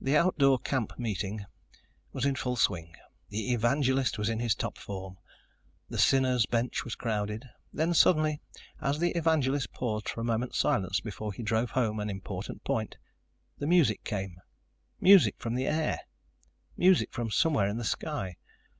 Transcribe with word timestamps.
The 0.00 0.16
outdoor 0.16 0.60
camp 0.60 1.00
meeting 1.00 1.46
was 2.12 2.24
in 2.24 2.36
full 2.36 2.54
swing. 2.54 2.94
The 3.30 3.50
evangelist 3.54 4.18
was 4.18 4.28
in 4.28 4.38
his 4.38 4.54
top 4.54 4.78
form. 4.78 5.18
The 5.88 5.98
sinners' 5.98 6.46
bench 6.46 6.84
was 6.84 6.94
crowded. 6.94 7.44
Then 7.72 7.92
suddenly, 7.92 8.40
as 8.80 9.00
the 9.00 9.10
evangelist 9.18 9.72
paused 9.72 10.08
for 10.08 10.20
a 10.20 10.24
moment's 10.24 10.58
silence 10.60 11.00
before 11.00 11.32
he 11.32 11.42
drove 11.42 11.72
home 11.72 11.98
an 11.98 12.08
important 12.08 12.62
point, 12.62 12.98
the 13.58 13.66
music 13.66 14.04
came. 14.04 14.40
Music 15.00 15.34
from 15.38 15.56
the 15.56 15.66
air. 15.66 16.02
Music 16.76 17.12
from 17.12 17.28
somewhere 17.32 17.66
in 17.66 17.78
the 17.78 17.84
sky. 17.84 18.36